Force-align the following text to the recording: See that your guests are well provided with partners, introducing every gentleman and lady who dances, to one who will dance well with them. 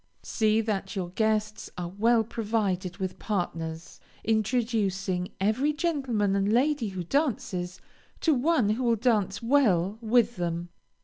See 0.23 0.61
that 0.61 0.95
your 0.95 1.09
guests 1.09 1.69
are 1.77 1.89
well 1.89 2.23
provided 2.23 2.97
with 2.97 3.19
partners, 3.19 3.99
introducing 4.23 5.29
every 5.39 5.73
gentleman 5.73 6.35
and 6.35 6.51
lady 6.51 6.87
who 6.89 7.03
dances, 7.03 7.79
to 8.21 8.33
one 8.33 8.69
who 8.71 8.83
will 8.83 8.95
dance 8.95 9.43
well 9.43 9.99
with 10.01 10.37
them. 10.37 10.69